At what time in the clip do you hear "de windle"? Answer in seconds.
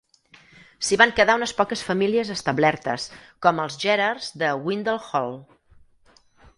4.45-5.01